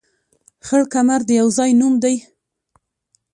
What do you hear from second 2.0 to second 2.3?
دى